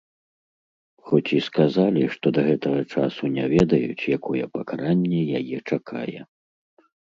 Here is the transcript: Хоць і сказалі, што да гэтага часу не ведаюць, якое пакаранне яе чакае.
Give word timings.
Хоць 1.09 1.33
і 1.39 1.41
сказалі, 1.47 2.07
што 2.15 2.25
да 2.39 2.47
гэтага 2.49 2.81
часу 2.95 3.23
не 3.37 3.45
ведаюць, 3.53 4.09
якое 4.17 4.45
пакаранне 4.59 5.21
яе 5.45 5.57
чакае. 5.75 6.19